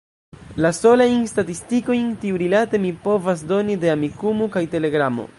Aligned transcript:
La 0.65 0.69
solajn 0.75 1.25
statistikojn 1.31 2.07
tiurilate 2.23 2.79
mi 2.87 2.93
povas 3.03 3.43
doni 3.53 3.75
de 3.83 3.91
Amikumu 3.97 4.49
kaj 4.57 4.65
Telegramo. 4.73 5.27